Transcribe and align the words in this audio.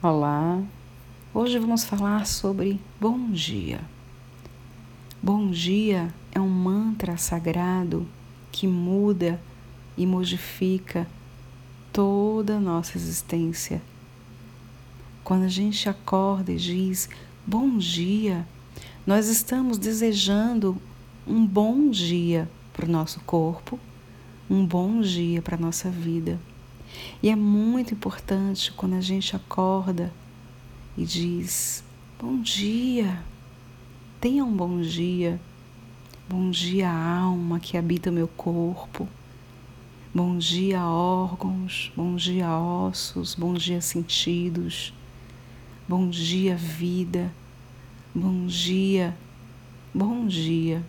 Olá, 0.00 0.62
hoje 1.34 1.58
vamos 1.58 1.82
falar 1.82 2.24
sobre 2.24 2.80
bom 3.00 3.32
dia. 3.32 3.80
Bom 5.20 5.50
dia 5.50 6.14
é 6.30 6.40
um 6.40 6.48
mantra 6.48 7.16
sagrado 7.16 8.06
que 8.52 8.64
muda 8.68 9.40
e 9.96 10.06
modifica 10.06 11.04
toda 11.92 12.58
a 12.58 12.60
nossa 12.60 12.96
existência. 12.96 13.82
Quando 15.24 15.42
a 15.42 15.48
gente 15.48 15.88
acorda 15.88 16.52
e 16.52 16.56
diz 16.56 17.08
bom 17.44 17.76
dia, 17.76 18.46
nós 19.04 19.26
estamos 19.26 19.78
desejando 19.78 20.80
um 21.26 21.44
bom 21.44 21.90
dia 21.90 22.48
para 22.72 22.86
o 22.86 22.88
nosso 22.88 23.18
corpo, 23.26 23.80
um 24.48 24.64
bom 24.64 25.00
dia 25.00 25.42
para 25.42 25.56
a 25.56 25.60
nossa 25.60 25.90
vida. 25.90 26.38
E 27.22 27.30
é 27.30 27.36
muito 27.36 27.94
importante 27.94 28.72
quando 28.72 28.94
a 28.94 29.00
gente 29.00 29.34
acorda 29.34 30.12
e 30.96 31.04
diz: 31.04 31.84
Bom 32.20 32.40
dia, 32.40 33.22
tenha 34.20 34.44
um 34.44 34.52
bom 34.52 34.80
dia. 34.80 35.40
Bom 36.28 36.50
dia, 36.50 36.90
alma 36.90 37.58
que 37.58 37.76
habita 37.76 38.10
o 38.10 38.12
meu 38.12 38.28
corpo. 38.28 39.08
Bom 40.14 40.36
dia, 40.36 40.84
órgãos. 40.84 41.92
Bom 41.96 42.16
dia, 42.16 42.50
ossos. 42.50 43.34
Bom 43.34 43.54
dia, 43.54 43.80
sentidos. 43.80 44.92
Bom 45.88 46.08
dia, 46.08 46.56
vida. 46.56 47.32
Bom 48.14 48.46
dia, 48.46 49.16
bom 49.94 50.26
dia. 50.26 50.82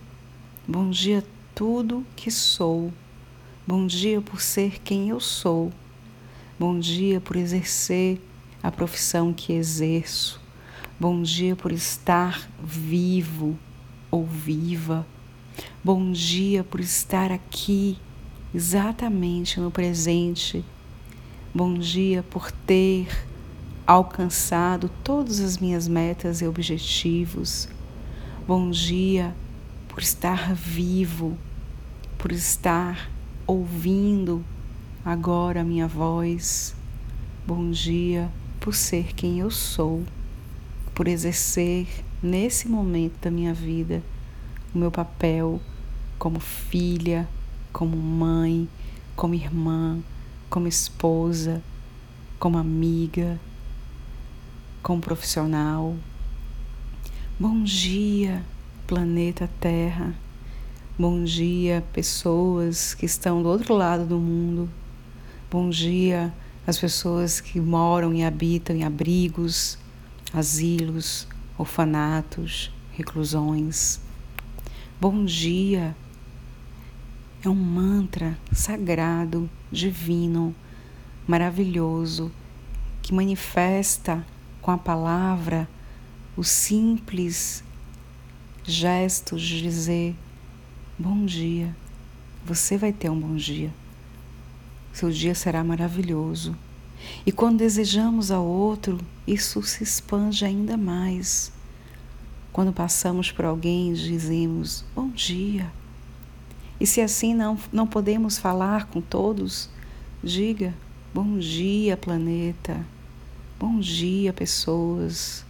Bom 0.68 0.90
dia, 0.90 1.24
tudo 1.54 2.06
que 2.16 2.32
sou. 2.32 2.92
Bom 3.68 3.86
dia 3.86 4.22
por 4.22 4.42
ser 4.42 4.80
quem 4.82 5.10
eu 5.10 5.20
sou. 5.20 5.72
Bom 6.60 6.78
dia 6.78 7.22
por 7.22 7.38
exercer 7.38 8.20
a 8.62 8.70
profissão 8.70 9.32
que 9.32 9.54
exerço. 9.54 10.42
Bom 11.00 11.22
dia 11.22 11.56
por 11.56 11.72
estar 11.72 12.50
vivo 12.62 13.58
ou 14.12 14.26
viva. 14.26 15.08
Bom 15.82 16.12
dia 16.12 16.62
por 16.62 16.82
estar 16.82 17.32
aqui, 17.32 17.98
exatamente 18.54 19.58
no 19.58 19.72
presente. 19.72 20.66
Bom 21.56 21.76
dia 21.76 22.24
por 22.24 22.52
ter 22.52 23.08
alcançado 23.88 24.92
todas 25.02 25.40
as 25.40 25.58
minhas 25.58 25.88
metas 25.88 26.42
e 26.42 26.46
objetivos. 26.46 27.70
Bom 28.46 28.70
dia 28.70 29.34
por 29.88 30.02
estar 30.02 30.54
vivo, 30.54 31.38
por 32.18 32.34
estar 32.34 33.10
ouvindo 33.48 34.44
agora 35.04 35.64
minha 35.64 35.88
voz. 35.88 36.76
Bom 37.48 37.72
dia 37.72 38.30
por 38.60 38.76
ser 38.76 39.14
quem 39.14 39.40
eu 39.40 39.50
sou, 39.50 40.04
por 40.94 41.08
exercer 41.08 41.88
nesse 42.22 42.68
momento 42.68 43.18
da 43.22 43.32
minha 43.32 43.54
vida 43.54 44.04
o 44.76 44.78
meu 44.78 44.92
papel 44.92 45.62
como 46.18 46.40
filha, 46.40 47.28
como 47.72 47.96
mãe, 47.96 48.68
como 49.16 49.34
irmã, 49.34 50.00
como 50.50 50.68
esposa, 50.68 51.62
como 52.38 52.58
amiga, 52.58 53.40
como 54.84 55.02
profissional. 55.02 55.96
Bom 57.40 57.64
dia, 57.64 58.44
planeta 58.86 59.50
Terra. 59.62 60.14
Bom 60.98 61.24
dia, 61.24 61.82
pessoas 61.94 62.94
que 62.94 63.06
estão 63.06 63.42
do 63.42 63.48
outro 63.48 63.74
lado 63.74 64.06
do 64.06 64.20
mundo 64.20 64.70
Bom 65.52 65.68
dia 65.72 66.32
às 66.68 66.78
pessoas 66.78 67.42
que 67.42 67.60
moram 67.60 68.14
e 68.14 68.24
habitam 68.24 68.76
em 68.76 68.84
abrigos, 68.84 69.80
asilos, 70.32 71.28
orfanatos, 71.58 72.72
reclusões. 72.92 74.00
Bom 75.02 75.26
dia 75.26 75.96
é 77.44 77.50
um 77.50 77.56
mantra 77.56 78.38
sagrado, 78.52 79.50
divino, 79.72 80.54
maravilhoso, 81.28 82.32
que 83.02 83.12
manifesta 83.12 84.24
com 84.62 84.70
a 84.70 84.78
palavra 84.78 85.68
o 86.38 86.44
simples 86.44 87.64
gesto 88.64 89.36
de 89.36 89.64
dizer: 89.64 90.16
Bom 90.96 91.26
dia, 91.26 91.76
você 92.46 92.78
vai 92.78 92.94
ter 92.94 93.10
um 93.10 93.20
bom 93.20 93.36
dia. 93.36 93.74
Seu 94.94 95.10
dia 95.10 95.36
será 95.36 95.64
maravilhoso. 95.64 96.56
E 97.26 97.32
quando 97.32 97.60
desejamos 97.60 98.32
ao 98.32 98.46
outro, 98.46 99.00
isso 99.26 99.62
se 99.64 99.84
expande 99.84 100.44
ainda 100.44 100.76
mais. 100.76 101.52
Quando 102.52 102.74
passamos 102.74 103.32
por 103.32 103.46
alguém, 103.46 103.94
dizemos 103.94 104.84
bom 104.96 105.10
dia. 105.10 105.72
E 106.80 106.86
se 106.86 107.02
assim 107.02 107.34
não, 107.34 107.58
não 107.72 107.86
podemos 107.86 108.38
falar 108.38 108.86
com 108.88 109.02
todos, 109.02 109.70
diga 110.24 110.74
bom 111.14 111.38
dia, 111.38 111.96
planeta. 111.96 112.86
Bom 113.60 113.80
dia, 113.80 114.32
pessoas. 114.32 115.46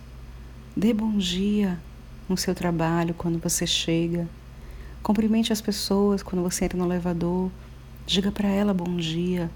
Dê 0.76 0.94
bom 0.94 1.18
dia 1.18 1.80
no 2.28 2.36
seu 2.38 2.56
trabalho 2.56 3.14
quando 3.14 3.40
você 3.40 3.68
chega. 3.68 4.28
Cumprimente 5.02 5.54
as 5.54 5.62
pessoas 5.62 6.24
quando 6.24 6.42
você 6.42 6.66
entra 6.66 6.78
no 6.78 6.86
elevador. 6.86 7.52
Diga 8.10 8.32
para 8.32 8.48
ela 8.48 8.74
bom 8.74 8.96
dia. 8.96 9.52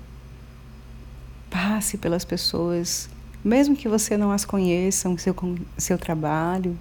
Passe 1.50 1.98
pelas 1.98 2.24
pessoas, 2.24 3.10
mesmo 3.44 3.76
que 3.76 3.90
você 3.90 4.16
não 4.16 4.32
as 4.32 4.46
conheça, 4.46 5.10
o 5.10 5.18
seu, 5.18 5.36
seu 5.76 5.98
trabalho. 5.98 6.78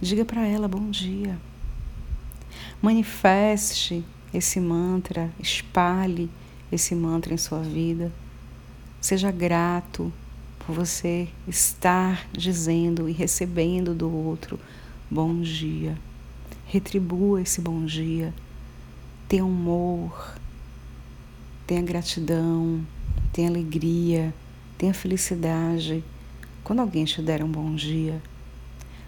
Diga 0.00 0.24
para 0.24 0.46
ela 0.46 0.66
bom 0.66 0.88
dia. 0.88 1.38
Manifeste 2.80 4.02
esse 4.32 4.58
mantra, 4.58 5.30
espalhe 5.38 6.30
esse 6.72 6.94
mantra 6.94 7.34
em 7.34 7.36
sua 7.36 7.60
vida. 7.60 8.10
Seja 9.02 9.30
grato 9.30 10.10
por 10.60 10.74
você 10.74 11.28
estar 11.46 12.26
dizendo 12.32 13.06
e 13.06 13.12
recebendo 13.12 13.94
do 13.94 14.10
outro 14.10 14.58
bom 15.10 15.42
dia. 15.42 15.94
Retribua 16.64 17.42
esse 17.42 17.60
bom 17.60 17.84
dia. 17.84 18.32
Tenha 19.28 19.44
humor, 19.44 20.36
Tenha 21.66 21.80
gratidão, 21.80 22.86
tenha 23.32 23.48
alegria, 23.48 24.34
tenha 24.76 24.92
felicidade 24.92 26.04
quando 26.62 26.80
alguém 26.80 27.06
te 27.06 27.22
der 27.22 27.42
um 27.42 27.50
bom 27.50 27.74
dia. 27.74 28.20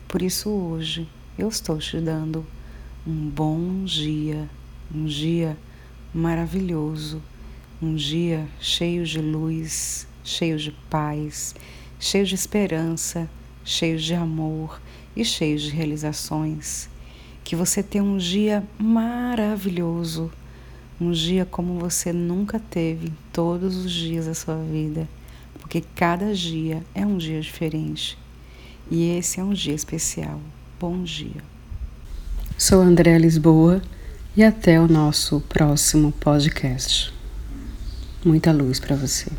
Por 0.09 0.23
isso, 0.23 0.49
hoje, 0.49 1.07
eu 1.39 1.51
estou 1.51 1.77
te 1.77 2.01
dando 2.01 2.47
um 3.07 3.29
bom 3.29 3.85
dia, 3.85 4.49
um 4.95 5.05
dia 5.05 5.55
maravilhoso, 6.15 7.23
um 7.83 7.95
dia 7.95 8.49
cheio 8.59 9.05
de 9.05 9.21
luz, 9.21 10.09
cheio 10.25 10.57
de 10.57 10.73
paz, 10.89 11.55
cheio 12.01 12.25
de 12.25 12.37
esperança, 12.37 13.29
cheio 13.67 13.99
de 13.99 14.15
amor 14.15 14.81
e 15.15 15.27
cheio 15.27 15.59
de 15.59 15.69
realizações. 15.69 16.89
Que 17.45 17.55
você 17.55 17.83
tenha 17.83 18.03
um 18.03 18.17
dia 18.17 18.67
maravilhoso 18.79 20.33
um 21.01 21.11
dia 21.11 21.45
como 21.45 21.79
você 21.79 22.13
nunca 22.13 22.59
teve 22.59 23.13
todos 23.33 23.77
os 23.77 23.91
dias 23.91 24.27
da 24.27 24.35
sua 24.35 24.57
vida, 24.57 25.09
porque 25.61 25.83
cada 25.95 26.33
dia 26.33 26.83
é 26.95 27.05
um 27.05 27.17
dia 27.17 27.41
diferente 27.41 28.19
e 28.91 29.17
esse 29.17 29.41
é 29.41 29.45
um 29.45 29.53
dia 29.53 29.75
especial. 29.75 30.41
Bom 30.81 31.03
dia. 31.03 31.43
Sou 32.57 32.81
André 32.81 33.19
Lisboa 33.19 33.83
e 34.37 34.43
até 34.43 34.81
o 34.81 34.89
nosso 34.89 35.41
próximo 35.41 36.13
podcast. 36.13 37.13
Muita 38.25 38.53
luz 38.53 38.81
para 38.81 38.97
você. 38.97 39.31